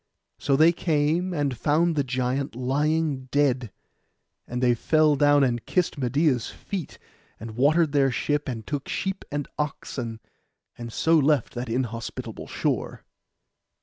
[0.39, 3.71] So they came, and found the giant lying dead;
[4.47, 6.97] and they fell down, and kissed Medeia's feet;
[7.39, 10.19] and watered their ship, and took sheep and oxen,
[10.75, 13.03] and so left that inhospitable shore.